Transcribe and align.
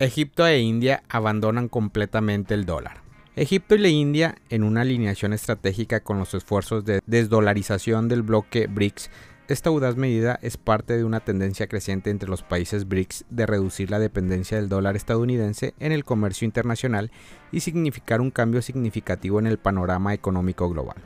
Egipto 0.00 0.44
e 0.44 0.58
India 0.58 1.04
abandonan 1.08 1.68
completamente 1.68 2.52
el 2.54 2.66
dólar. 2.66 3.02
Egipto 3.36 3.76
y 3.76 3.78
la 3.78 3.88
India, 3.88 4.34
en 4.50 4.64
una 4.64 4.80
alineación 4.80 5.32
estratégica 5.32 6.00
con 6.00 6.18
los 6.18 6.34
esfuerzos 6.34 6.84
de 6.84 7.00
desdolarización 7.06 8.08
del 8.08 8.22
bloque 8.22 8.66
BRICS, 8.66 9.08
esta 9.46 9.68
audaz 9.68 9.94
medida 9.94 10.36
es 10.42 10.56
parte 10.56 10.96
de 10.96 11.04
una 11.04 11.20
tendencia 11.20 11.68
creciente 11.68 12.10
entre 12.10 12.28
los 12.28 12.42
países 12.42 12.88
BRICS 12.88 13.24
de 13.30 13.46
reducir 13.46 13.88
la 13.92 14.00
dependencia 14.00 14.56
del 14.56 14.68
dólar 14.68 14.96
estadounidense 14.96 15.74
en 15.78 15.92
el 15.92 16.04
comercio 16.04 16.44
internacional 16.44 17.12
y 17.52 17.60
significar 17.60 18.20
un 18.20 18.32
cambio 18.32 18.62
significativo 18.62 19.38
en 19.38 19.46
el 19.46 19.58
panorama 19.58 20.12
económico 20.12 20.68
global. 20.68 20.96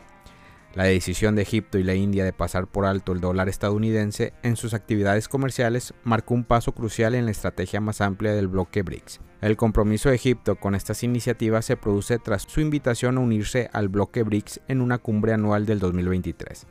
La 0.79 0.84
decisión 0.84 1.34
de 1.34 1.42
Egipto 1.42 1.79
y 1.79 1.82
la 1.82 1.96
India 1.96 2.24
de 2.24 2.32
pasar 2.32 2.68
por 2.68 2.86
alto 2.86 3.10
el 3.10 3.20
dólar 3.20 3.48
estadounidense 3.48 4.32
en 4.45 4.54
sus 4.54 4.74
actividades 4.74 5.27
comerciales 5.27 5.92
marcó 6.04 6.34
un 6.34 6.45
paso 6.45 6.70
crucial 6.70 7.16
en 7.16 7.24
la 7.24 7.32
estrategia 7.32 7.80
más 7.80 8.00
amplia 8.00 8.32
del 8.32 8.46
bloque 8.46 8.82
BRICS. 8.82 9.18
El 9.41 9.56
compromiso 9.56 10.09
de 10.09 10.14
Egipto 10.14 10.54
con 10.54 10.77
estas 10.77 11.02
iniciativas 11.02 11.64
se 11.64 11.77
produce 11.77 12.20
tras 12.20 12.45
su 12.46 12.60
invitación 12.60 13.18
a 13.18 13.23
unirse 13.23 13.68
al 13.73 13.88
bloque 13.88 14.23
BRICS 14.23 14.60
en 14.68 14.80
una 14.80 14.98
cumbre 14.98 15.32
anual 15.32 15.66
del 15.66 15.80
2023. 15.80 16.68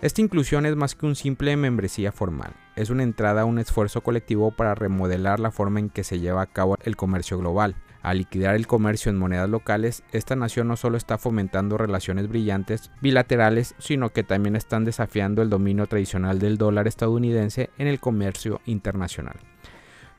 Esta 0.00 0.20
inclusión 0.20 0.64
es 0.64 0.76
más 0.76 0.94
que 0.94 1.06
un 1.06 1.16
simple 1.16 1.56
membresía 1.56 2.12
formal, 2.12 2.54
es 2.76 2.88
una 2.88 3.02
entrada 3.02 3.40
a 3.42 3.46
un 3.46 3.58
esfuerzo 3.58 4.04
colectivo 4.04 4.52
para 4.52 4.76
remodelar 4.76 5.40
la 5.40 5.50
forma 5.50 5.80
en 5.80 5.90
que 5.90 6.04
se 6.04 6.20
lleva 6.20 6.42
a 6.42 6.46
cabo 6.46 6.76
el 6.84 6.94
comercio 6.94 7.36
global. 7.36 7.74
Al 8.02 8.18
liquidar 8.18 8.54
el 8.54 8.66
comercio 8.66 9.10
en 9.10 9.18
monedas 9.18 9.50
locales, 9.50 10.02
esta 10.12 10.34
nación 10.34 10.68
no 10.68 10.76
solo 10.76 10.96
está 10.96 11.18
fomentando 11.18 11.76
relaciones 11.76 12.28
brillantes 12.28 12.90
bilaterales, 13.02 13.74
sino 13.78 14.10
que 14.10 14.22
también 14.22 14.56
están 14.56 14.84
desafiando 14.86 15.42
el 15.42 15.50
dominio 15.50 15.86
tradicional 15.86 16.38
del 16.38 16.56
dólar 16.56 16.88
estadounidense 16.88 17.68
en 17.76 17.88
el 17.88 18.00
comercio 18.00 18.62
internacional. 18.64 19.36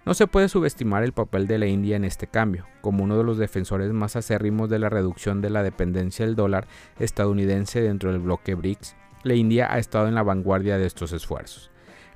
No 0.06 0.14
se 0.14 0.28
puede 0.28 0.50
subestimar 0.50 1.04
el 1.04 1.12
papel 1.12 1.48
de 1.48 1.60
la 1.60 1.68
India 1.68 1.96
en 1.96 2.06
este 2.06 2.28
cambio. 2.28 2.66
Como 2.82 3.04
uno 3.04 3.18
de 3.18 3.24
los 3.24 3.38
defensores 3.38 3.92
más 3.94 4.16
acérrimos 4.16 4.70
de 4.70 4.80
la 4.80 4.90
reducción 4.90 5.42
de 5.42 5.52
la 5.52 5.64
dependencia 5.64 6.26
del 6.26 6.36
dólar 6.36 6.68
estadounidense 7.00 7.82
dentro 7.82 8.12
del 8.12 8.20
bloque 8.20 8.56
BRICS, 8.56 8.96
la 9.24 9.36
India 9.36 9.72
ha 9.72 9.78
estado 9.78 10.08
en 10.08 10.16
la 10.16 10.24
vanguardia 10.24 10.78
de 10.78 10.88
estos 10.88 11.14
esfuerzos. 11.14 11.71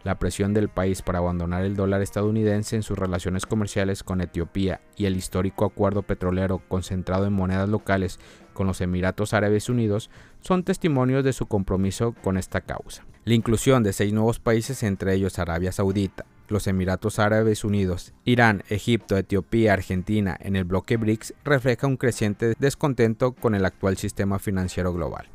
La 0.06 0.20
presión 0.20 0.53
del 0.53 0.70
país 0.70 1.02
para 1.02 1.17
abandonar 1.17 1.66
el 1.66 1.75
dólar 1.75 2.03
estadounidense 2.03 2.75
en 2.75 2.84
sus 2.84 2.95
relaciones 2.95 3.48
comerciales 3.48 4.03
con 4.03 4.22
Etiopía 4.22 4.80
y 4.95 5.06
el 5.06 5.17
histórico 5.17 5.66
acuerdo 5.66 6.03
petrolero 6.03 6.59
concentrado 6.59 7.25
en 7.25 7.34
monedas 7.34 7.67
locales 7.67 8.20
con 8.53 8.67
los 8.67 8.81
Emiratos 8.81 9.33
Árabes 9.33 9.67
Unidos 9.67 10.11
son 10.42 10.64
testimonios 10.64 11.23
de 11.23 11.33
su 11.33 11.48
compromiso 11.48 12.14
con 12.23 12.38
esta 12.38 12.61
causa. 12.61 13.03
La 13.23 13.33
inclusión 13.33 13.81
de 13.81 13.94
seis 13.94 14.14
nuevos 14.14 14.38
países, 14.38 14.83
entre 14.83 15.16
ellos 15.16 15.39
Arabia 15.39 15.72
Saudita, 15.72 16.28
los 16.50 16.67
Emiratos 16.67 17.17
Árabes 17.17 17.64
Unidos, 17.64 18.14
Irán, 18.26 18.64
Egipto, 18.70 19.17
Etiopía, 19.17 19.73
Argentina 19.73 20.38
en 20.39 20.56
el 20.56 20.66
bloque 20.66 20.98
BRICS 20.98 21.33
refleja 21.44 21.88
un 21.88 21.98
creciente 21.98 22.53
descontento 22.59 23.31
con 23.31 23.56
el 23.56 23.66
actual 23.66 23.98
sistema 23.98 24.38
financiero 24.38 24.94
global. 24.94 25.26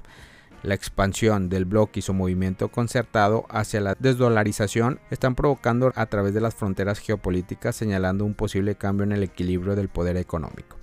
La 0.63 0.75
expansión 0.75 1.49
del 1.49 1.65
bloque 1.65 2.01
y 2.01 2.03
su 2.03 2.13
movimiento 2.13 2.69
concertado 2.69 3.47
hacia 3.49 3.81
la 3.81 3.97
desdolarización 3.99 5.01
están 5.11 5.35
provocando 5.35 5.91
a 5.95 6.07
través 6.07 6.35
de 6.35 6.43
las 6.43 6.55
fronteras 6.55 6.99
geopolíticas 6.99 7.77
señalando 7.77 8.27
un 8.27 8.35
posible 8.35 8.75
cambio 8.75 9.05
en 9.05 9.13
el 9.13 9.23
equilibrio 9.23 9.75
del 9.75 9.89
poder 9.89 10.19
económico. 10.19 10.77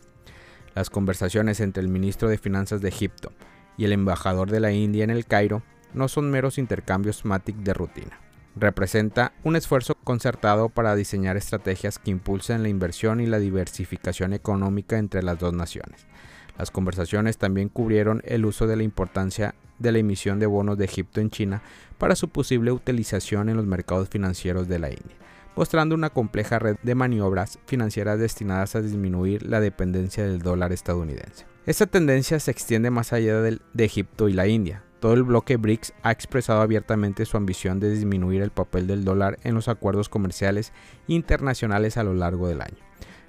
Las 0.74 0.90
conversaciones 0.90 1.60
entre 1.60 1.84
el 1.84 1.90
ministro 1.90 2.28
de 2.28 2.40
Finanzas 2.40 2.82
de 2.82 2.90
Egipto 2.90 3.32
y 3.78 3.86
el 3.86 3.94
embajador 3.94 4.50
de 4.50 4.60
la 4.60 4.72
India 4.72 5.04
en 5.04 5.12
el 5.12 5.28
Cairo 5.28 5.62
no 5.94 6.08
son 6.08 6.32
meros 6.32 6.58
intercambios 6.58 7.24
MATIC 7.24 7.58
de 7.58 7.74
rutina. 7.76 8.20
Representa 8.56 9.34
un 9.44 9.56
esfuerzo 9.56 9.94
concertado 10.04 10.70
para 10.70 10.96
diseñar 10.96 11.38
estrategias 11.38 12.00
que 12.00 12.10
impulsen 12.10 12.64
la 12.64 12.70
inversión 12.70 13.20
y 13.20 13.28
la 13.28 13.38
diversificación 13.38 14.34
económica 14.34 14.98
entre 14.98 15.22
las 15.22 15.38
dos 15.38 15.54
naciones. 15.54 16.08
Las 16.58 16.72
conversaciones 16.72 17.38
también 17.38 17.70
cubrieron 17.70 18.22
el 18.26 18.46
uso 18.46 18.68
de 18.68 18.76
la 18.76 18.84
importancia 18.84 19.56
de 19.80 19.92
la 19.92 20.00
emisión 20.00 20.40
de 20.40 20.48
bonos 20.48 20.78
de 20.78 20.86
Egipto 20.86 21.22
en 21.22 21.30
China 21.30 21.62
para 21.98 22.16
su 22.16 22.30
posible 22.30 22.72
utilización 22.72 23.50
en 23.50 23.58
los 23.58 23.66
mercados 23.66 24.10
financieros 24.10 24.68
de 24.68 24.80
la 24.80 24.90
India, 24.90 25.16
mostrando 25.56 25.96
una 25.96 26.10
compleja 26.10 26.60
red 26.60 26.78
de 26.82 26.96
maniobras 26.96 27.60
financieras 27.66 28.20
destinadas 28.20 28.76
a 28.76 28.82
disminuir 28.82 29.44
la 29.44 29.60
dependencia 29.60 30.24
del 30.24 30.42
dólar 30.42 30.72
estadounidense. 30.72 31.46
Esta 31.66 31.86
tendencia 31.86 32.40
se 32.40 32.52
extiende 32.52 32.90
más 32.90 33.14
allá 33.14 33.42
de 33.42 33.60
Egipto 33.78 34.30
y 34.30 34.34
la 34.34 34.48
India. 34.48 34.84
Todo 35.00 35.14
el 35.14 35.24
bloque 35.24 35.58
BRICS 35.58 35.94
ha 36.02 36.12
expresado 36.12 36.62
abiertamente 36.62 37.26
su 37.26 37.38
ambición 37.38 37.80
de 37.80 37.92
disminuir 37.92 38.42
el 38.42 38.50
papel 38.50 38.88
del 38.88 39.04
dólar 39.04 39.38
en 39.44 39.54
los 39.54 39.68
acuerdos 39.68 40.10
comerciales 40.10 40.74
internacionales 41.08 41.98
a 41.98 42.04
lo 42.04 42.16
largo 42.16 42.48
del 42.48 42.62
año. 42.62 42.78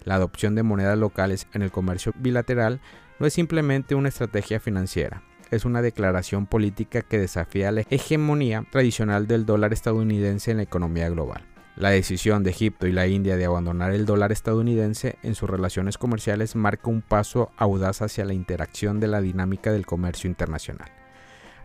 La 0.05 0.15
adopción 0.15 0.55
de 0.55 0.63
monedas 0.63 0.97
locales 0.97 1.47
en 1.53 1.61
el 1.61 1.71
comercio 1.71 2.13
bilateral 2.17 2.81
no 3.19 3.27
es 3.27 3.35
simplemente 3.35 3.95
una 3.95 4.09
estrategia 4.09 4.61
financiera, 4.61 5.23
es 5.51 5.65
una 5.65 5.83
declaración 5.83 6.47
política 6.47 7.03
que 7.03 7.19
desafía 7.19 7.73
la 7.73 7.83
hegemonía 7.91 8.65
tradicional 8.71 9.27
del 9.27 9.47
dólar 9.47 9.73
estadounidense 9.73 10.51
en 10.51 10.59
la 10.59 10.63
economía 10.63 11.09
global. 11.09 11.45
La 11.77 11.91
decisión 11.91 12.43
de 12.43 12.51
Egipto 12.51 12.89
y 12.89 12.93
la 12.93 13.07
India 13.07 13.37
de 13.37 13.45
abandonar 13.45 13.93
el 13.93 14.05
dólar 14.05 14.33
estadounidense 14.33 15.17
en 15.23 15.37
sus 15.37 15.49
relaciones 15.49 15.97
comerciales 15.97 16.57
marca 16.57 16.91
un 16.91 17.03
paso 17.03 17.53
audaz 17.57 18.03
hacia 18.03 18.25
la 18.25 18.35
interacción 18.35 18.99
de 18.99 19.07
la 19.07 19.21
dinámica 19.21 19.71
del 19.71 19.87
comercio 19.87 20.29
internacional. 20.29 20.91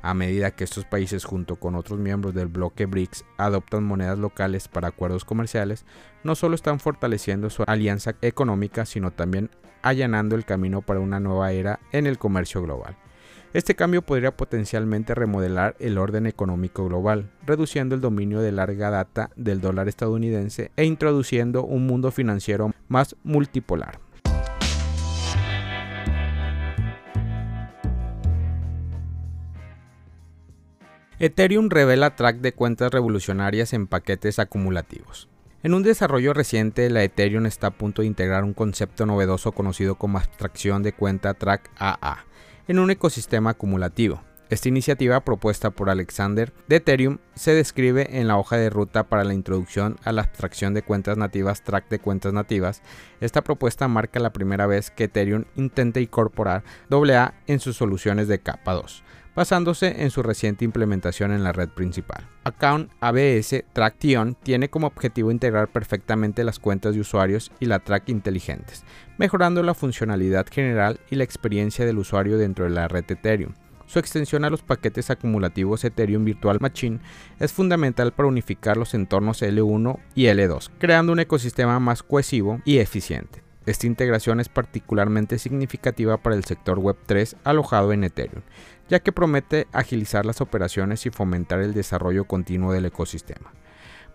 A 0.03 0.13
medida 0.13 0.51
que 0.51 0.65
estos 0.65 0.83
países 0.83 1.23
junto 1.23 1.55
con 1.55 1.75
otros 1.75 1.97
miembros 1.97 2.33
del 2.33 2.49
bloque 2.49 2.85
BRICS 2.87 3.23
adoptan 3.37 3.85
monedas 3.85 4.19
locales 4.19 4.67
para 4.67 4.89
acuerdos 4.89 5.23
comerciales, 5.23 5.85
no 6.25 6.35
solo 6.35 6.55
están 6.55 6.81
fortaleciendo 6.81 7.49
su 7.49 7.63
alianza 7.65 8.15
económica, 8.21 8.85
sino 8.85 9.11
también 9.11 9.49
allanando 9.81 10.35
el 10.35 10.43
camino 10.43 10.81
para 10.81 10.99
una 10.99 11.21
nueva 11.21 11.53
era 11.53 11.79
en 11.93 12.05
el 12.05 12.17
comercio 12.17 12.61
global. 12.61 12.97
Este 13.53 13.75
cambio 13.75 14.01
podría 14.01 14.35
potencialmente 14.35 15.15
remodelar 15.15 15.77
el 15.79 15.97
orden 15.97 16.25
económico 16.25 16.85
global, 16.85 17.31
reduciendo 17.45 17.95
el 17.95 18.01
dominio 18.01 18.41
de 18.41 18.51
larga 18.51 18.89
data 18.89 19.29
del 19.37 19.61
dólar 19.61 19.87
estadounidense 19.87 20.71
e 20.75 20.83
introduciendo 20.83 21.63
un 21.63 21.87
mundo 21.87 22.11
financiero 22.11 22.71
más 22.89 23.15
multipolar. 23.23 23.99
Ethereum 31.25 31.69
revela 31.69 32.17
track 32.17 32.41
de 32.41 32.51
cuentas 32.51 32.91
revolucionarias 32.91 33.71
en 33.71 33.87
paquetes 33.87 34.39
acumulativos. 34.39 35.29
En 35.63 35.73
un 35.73 35.81
desarrollo 35.81 36.33
reciente, 36.33 36.89
la 36.89 37.01
Ethereum 37.01 37.45
está 37.45 37.67
a 37.67 37.71
punto 37.71 38.01
de 38.01 38.09
integrar 38.09 38.43
un 38.43 38.53
concepto 38.53 39.05
novedoso 39.05 39.53
conocido 39.53 39.95
como 39.95 40.17
abstracción 40.17 40.83
de 40.83 40.91
cuenta 40.91 41.33
track 41.33 41.71
AA 41.77 42.25
en 42.67 42.77
un 42.77 42.91
ecosistema 42.91 43.51
acumulativo. 43.51 44.21
Esta 44.49 44.69
iniciativa 44.69 45.19
propuesta 45.21 45.71
por 45.71 45.89
Alexander 45.89 46.53
de 46.67 46.75
Ethereum 46.75 47.17
se 47.33 47.53
describe 47.53 48.19
en 48.19 48.27
la 48.27 48.37
hoja 48.37 48.57
de 48.57 48.69
ruta 48.69 49.03
para 49.03 49.23
la 49.23 49.33
introducción 49.33 49.97
a 50.03 50.11
la 50.11 50.21
abstracción 50.23 50.73
de 50.73 50.83
cuentas 50.83 51.17
nativas 51.17 51.63
track 51.63 51.89
de 51.89 51.99
cuentas 51.99 52.33
nativas. 52.33 52.81
Esta 53.21 53.41
propuesta 53.41 53.87
marca 53.87 54.19
la 54.19 54.33
primera 54.33 54.67
vez 54.67 54.91
que 54.91 55.05
Ethereum 55.05 55.45
intenta 55.55 55.99
incorporar 55.99 56.63
AA 56.89 57.33
en 57.47 57.59
sus 57.59 57.77
soluciones 57.77 58.27
de 58.27 58.39
capa 58.39 58.73
2 58.73 59.03
basándose 59.35 60.03
en 60.03 60.11
su 60.11 60.21
reciente 60.23 60.65
implementación 60.65 61.31
en 61.31 61.43
la 61.43 61.51
red 61.51 61.69
principal. 61.69 62.27
Account 62.43 62.91
ABS 62.99 63.63
Traction 63.73 64.35
tiene 64.43 64.69
como 64.69 64.87
objetivo 64.87 65.31
integrar 65.31 65.69
perfectamente 65.69 66.43
las 66.43 66.59
cuentas 66.59 66.93
de 66.93 67.01
usuarios 67.01 67.51
y 67.59 67.65
la 67.65 67.79
track 67.79 68.09
inteligentes, 68.09 68.83
mejorando 69.17 69.63
la 69.63 69.73
funcionalidad 69.73 70.45
general 70.51 70.99
y 71.09 71.15
la 71.15 71.23
experiencia 71.23 71.85
del 71.85 71.97
usuario 71.97 72.37
dentro 72.37 72.65
de 72.65 72.71
la 72.71 72.87
red 72.87 73.05
Ethereum. 73.07 73.53
Su 73.93 73.99
extensión 73.99 74.43
a 74.43 74.49
los 74.49 74.63
paquetes 74.63 75.11
acumulativos 75.11 75.83
Ethereum 75.83 76.25
Virtual 76.25 76.57
Machine 76.59 76.99
es 77.39 77.53
fundamental 77.53 78.11
para 78.11 78.27
unificar 78.27 78.75
los 78.75 78.95
entornos 78.95 79.43
L1 79.43 79.99
y 80.15 80.23
L2, 80.23 80.71
creando 80.79 81.13
un 81.13 81.19
ecosistema 81.19 81.79
más 81.79 82.01
cohesivo 82.01 82.59
y 82.65 82.79
eficiente. 82.79 83.43
Esta 83.67 83.85
integración 83.85 84.39
es 84.39 84.49
particularmente 84.49 85.37
significativa 85.37 86.17
para 86.17 86.35
el 86.35 86.43
sector 86.43 86.79
Web3 86.79 87.35
alojado 87.43 87.93
en 87.93 88.03
Ethereum, 88.03 88.41
ya 88.89 88.99
que 88.99 89.11
promete 89.11 89.67
agilizar 89.73 90.25
las 90.25 90.41
operaciones 90.41 91.05
y 91.05 91.11
fomentar 91.11 91.59
el 91.59 91.75
desarrollo 91.75 92.25
continuo 92.25 92.73
del 92.73 92.87
ecosistema. 92.87 93.53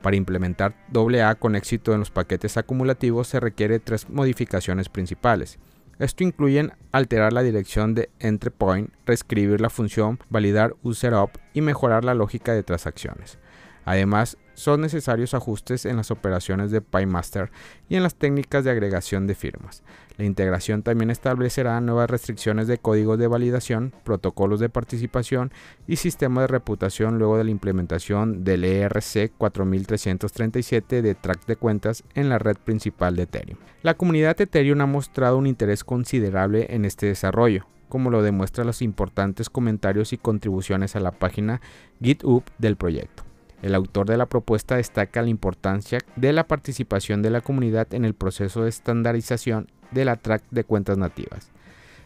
Para 0.02 0.16
implementar 0.16 0.74
AA 0.92 1.36
con 1.36 1.54
éxito 1.54 1.92
en 1.92 2.00
los 2.00 2.10
paquetes 2.10 2.56
acumulativos 2.56 3.28
se 3.28 3.38
requiere 3.38 3.78
tres 3.78 4.10
modificaciones 4.10 4.88
principales. 4.88 5.60
Esto 5.98 6.22
incluye 6.22 6.70
alterar 6.92 7.32
la 7.32 7.42
dirección 7.42 7.94
de 7.94 8.10
entry 8.20 8.50
point, 8.50 8.92
reescribir 9.04 9.60
la 9.60 9.70
función, 9.70 10.20
validar 10.30 10.74
user 10.82 11.14
up 11.14 11.32
y 11.54 11.60
mejorar 11.60 12.04
la 12.04 12.14
lógica 12.14 12.52
de 12.52 12.62
transacciones. 12.62 13.38
Además, 13.84 14.36
son 14.58 14.80
necesarios 14.80 15.34
ajustes 15.34 15.86
en 15.86 15.96
las 15.96 16.10
operaciones 16.10 16.72
de 16.72 16.80
PyMaster 16.80 17.52
y 17.88 17.94
en 17.94 18.02
las 18.02 18.16
técnicas 18.16 18.64
de 18.64 18.72
agregación 18.72 19.28
de 19.28 19.36
firmas. 19.36 19.84
La 20.16 20.24
integración 20.24 20.82
también 20.82 21.10
establecerá 21.10 21.80
nuevas 21.80 22.10
restricciones 22.10 22.66
de 22.66 22.78
códigos 22.78 23.20
de 23.20 23.28
validación, 23.28 23.94
protocolos 24.02 24.58
de 24.58 24.68
participación 24.68 25.52
y 25.86 25.94
sistemas 25.94 26.42
de 26.42 26.48
reputación 26.48 27.18
luego 27.18 27.38
de 27.38 27.44
la 27.44 27.52
implementación 27.52 28.42
del 28.42 28.64
ERC 28.64 29.30
4337 29.38 31.02
de 31.02 31.14
track 31.14 31.46
de 31.46 31.54
cuentas 31.54 32.02
en 32.16 32.28
la 32.28 32.40
red 32.40 32.56
principal 32.56 33.14
de 33.14 33.22
Ethereum. 33.22 33.60
La 33.84 33.94
comunidad 33.94 34.40
Ethereum 34.40 34.80
ha 34.80 34.86
mostrado 34.86 35.38
un 35.38 35.46
interés 35.46 35.84
considerable 35.84 36.66
en 36.70 36.84
este 36.84 37.06
desarrollo, 37.06 37.66
como 37.88 38.10
lo 38.10 38.22
demuestran 38.22 38.66
los 38.66 38.82
importantes 38.82 39.48
comentarios 39.50 40.12
y 40.12 40.18
contribuciones 40.18 40.96
a 40.96 41.00
la 41.00 41.12
página 41.12 41.60
GitHub 42.02 42.42
del 42.58 42.74
proyecto. 42.74 43.27
El 43.62 43.74
autor 43.74 44.06
de 44.06 44.16
la 44.16 44.26
propuesta 44.26 44.76
destaca 44.76 45.22
la 45.22 45.30
importancia 45.30 45.98
de 46.16 46.32
la 46.32 46.46
participación 46.46 47.22
de 47.22 47.30
la 47.30 47.40
comunidad 47.40 47.92
en 47.92 48.04
el 48.04 48.14
proceso 48.14 48.62
de 48.62 48.68
estandarización 48.68 49.68
de 49.90 50.04
la 50.04 50.16
track 50.16 50.44
de 50.50 50.64
cuentas 50.64 50.98
nativas. 50.98 51.50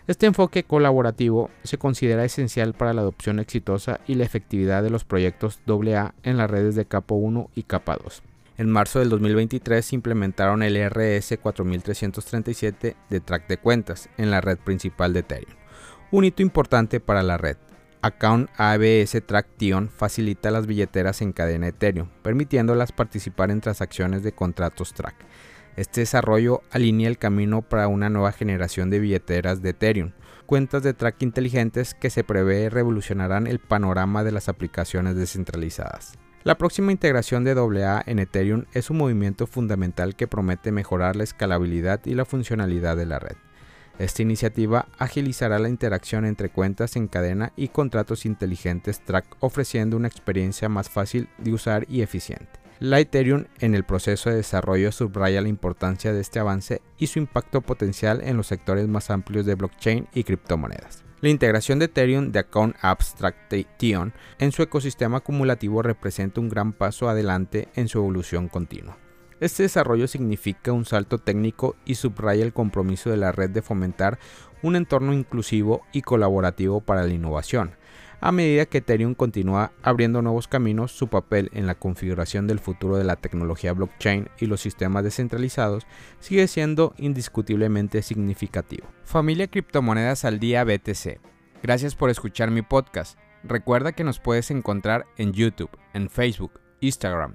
Este 0.09 0.27
enfoque 0.27 0.65
colaborativo 0.65 1.51
se 1.63 1.79
considera 1.79 2.25
esencial 2.25 2.75
para 2.75 2.93
la 2.93 3.03
adopción 3.03 3.39
exitosa 3.39 4.01
y 4.07 4.17
la 4.17 4.25
efectividad 4.25 4.83
de 4.83 4.91
los 4.91 5.05
proyectos 5.05 5.61
AA 5.67 6.15
en 6.25 6.39
las 6.39 6.51
redes 6.51 6.75
de 6.75 6.87
capa 6.87 7.15
1 7.15 7.51
y 7.55 7.63
capa 7.63 7.99
2. 8.03 8.23
En 8.59 8.71
marzo 8.71 8.99
del 8.99 9.11
2023 9.11 9.85
se 9.85 9.95
implementaron 9.95 10.63
el 10.63 10.77
RS 10.77 11.39
4337 11.41 12.97
de 13.09 13.21
track 13.21 13.47
de 13.47 13.59
cuentas 13.59 14.09
en 14.19 14.31
la 14.31 14.41
red 14.41 14.59
principal 14.59 15.13
de 15.13 15.21
Ethereum, 15.21 15.55
un 16.11 16.25
hito 16.25 16.43
importante 16.43 17.01
para 17.01 17.23
la 17.23 17.39
red, 17.39 17.57
Account 18.05 18.51
ABS 18.57 19.23
Traction 19.25 19.89
facilita 19.89 20.51
las 20.51 20.67
billeteras 20.67 21.23
en 21.23 21.33
cadena 21.33 21.69
Ethereum, 21.69 22.09
permitiéndolas 22.23 22.91
participar 22.91 23.53
en 23.53 23.61
transacciones 23.61 24.25
de 24.25 24.33
contratos 24.33 24.93
track. 24.93 25.15
Este 25.77 26.01
desarrollo 26.01 26.63
alinea 26.73 27.09
el 27.09 27.17
camino 27.17 27.63
para 27.63 27.87
una 27.87 28.11
nueva 28.11 28.33
generación 28.33 28.91
de 28.91 28.99
billeteras 28.99 29.63
de 29.63 29.71
Ethereum, 29.71 30.11
cuentas 30.47 30.83
de 30.83 30.95
track 30.95 31.23
inteligentes 31.23 31.95
que 31.95 32.11
se 32.11 32.25
prevé 32.25 32.71
revolucionarán 32.71 33.47
el 33.47 33.61
panorama 33.61 34.25
de 34.25 34.33
las 34.33 34.49
aplicaciones 34.49 35.15
descentralizadas. 35.15 36.19
La 36.43 36.59
próxima 36.59 36.91
integración 36.91 37.45
de 37.45 37.53
AA 37.53 38.03
en 38.07 38.19
Ethereum 38.19 38.65
es 38.73 38.91
un 38.91 38.99
movimiento 38.99 39.47
fundamental 39.47 40.17
que 40.17 40.27
promete 40.27 40.73
mejorar 40.73 41.15
la 41.15 41.23
escalabilidad 41.23 42.01
y 42.05 42.15
la 42.15 42.25
funcionalidad 42.25 42.97
de 42.97 43.07
la 43.07 43.21
red. 43.21 43.37
Esta 43.99 44.23
iniciativa 44.23 44.89
agilizará 44.99 45.59
la 45.59 45.69
interacción 45.69 46.25
entre 46.25 46.49
cuentas 46.49 46.97
en 46.97 47.09
cadena 47.09 47.53
y 47.57 47.69
contratos 47.69 48.27
inteligentes 48.27 49.05
Track 49.05 49.37
ofreciendo 49.41 49.97
una 49.97 50.09
experiencia 50.09 50.69
más 50.69 50.89
fácil 50.89 51.29
de 51.39 51.53
usar 51.53 51.87
y 51.89 52.03
eficiente. 52.03 52.63
La 52.81 52.99
Ethereum 52.99 53.45
en 53.61 53.77
el 53.77 53.85
proceso 53.85 54.29
de 54.29 54.37
desarrollo 54.37 54.91
subraya 54.91 55.41
la 55.41 55.49
importancia 55.49 56.13
de 56.13 56.21
este 56.21 56.41
avance 56.41 56.83
y 56.99 57.07
su 57.07 57.21
impacto 57.21 57.61
potencial 57.61 58.23
en 58.25 58.37
los 58.37 58.49
sectores 58.49 58.89
más 58.89 59.11
amplios 59.11 59.47
de 59.47 59.55
blockchain 59.55 60.09
y 60.13 60.25
criptomonedas. 60.25 61.05
La 61.21 61.29
integración 61.29 61.79
de 61.79 61.85
Ethereum 61.85 62.33
de 62.33 62.41
Account 62.41 62.75
Abstraction 62.81 64.13
en 64.41 64.51
su 64.51 64.63
ecosistema 64.63 65.19
acumulativo 65.19 65.81
representa 65.81 66.41
un 66.41 66.49
gran 66.49 66.73
paso 66.73 67.09
adelante 67.09 67.69
en 67.77 67.87
su 67.87 67.99
evolución 67.99 68.49
continua. 68.49 68.99
Este 69.43 69.65
desarrollo 69.65 70.07
significa 70.07 70.71
un 70.71 70.85
salto 70.85 71.19
técnico 71.19 71.75
y 71.85 71.97
subraya 71.97 72.45
el 72.45 72.53
compromiso 72.53 73.11
de 73.11 73.17
la 73.17 73.33
red 73.33 73.51
de 73.51 73.61
fomentar 73.61 74.21
un 74.63 74.77
entorno 74.77 75.13
inclusivo 75.13 75.83
y 75.91 76.03
colaborativo 76.03 76.81
para 76.81 77.03
la 77.03 77.13
innovación. 77.13 77.73
A 78.21 78.31
medida 78.31 78.67
que 78.67 78.79
Ethereum 78.79 79.17
continúa 79.17 79.73
abriendo 79.83 80.23
nuevos 80.23 80.47
caminos, 80.47 80.93
su 80.93 81.09
papel 81.09 81.51
en 81.55 81.67
la 81.67 81.75
configuración 81.75 82.47
del 82.47 82.61
futuro 82.61 82.97
de 82.97 83.03
la 83.03 83.17
tecnología 83.17 83.73
blockchain 83.73 84.29
y 84.39 84.47
los 84.47 84.61
sistemas 84.61 85.03
descentralizados 85.03 85.89
sigue 86.21 86.47
siendo 86.47 86.95
indiscutiblemente 86.97 88.03
significativo. 88.03 88.87
Familia 89.03 89.49
Criptomonedas 89.49 90.25
al 90.25 90.39
Día 90.39 90.63
BTC. 90.63 91.19
Gracias 91.65 91.97
por 91.97 92.11
escuchar 92.11 92.53
mi 92.53 92.63
podcast. 92.63 93.19
Recuerda 93.43 93.91
que 93.91 94.05
nos 94.05 94.21
puedes 94.21 94.53
encontrar 94.53 95.05
en 95.17 95.33
YouTube, 95.33 95.77
en 95.95 96.09
Facebook, 96.11 96.61
Instagram, 96.79 97.35